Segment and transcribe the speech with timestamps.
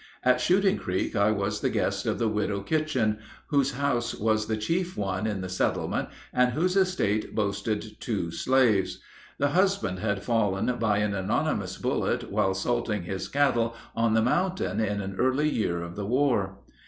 [0.23, 3.19] At Shooting Creek I was the guest of the Widow Kitchen,
[3.49, 8.97] whose house was the chief one in the settlement, and whose estate boasted two slaves.
[9.37, 14.79] The husband had fallen by an anonymous bullet while salting his cattle on the mountain
[14.79, 16.57] in an early year of the war.